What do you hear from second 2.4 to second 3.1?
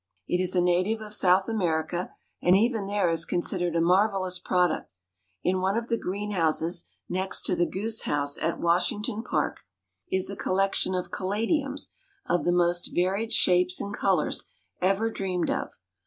and even there